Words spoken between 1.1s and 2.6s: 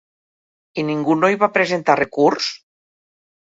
no hi va presentar recurs?